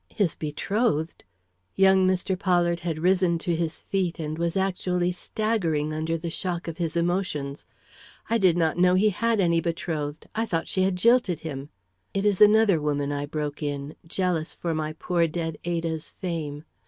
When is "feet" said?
3.81-4.17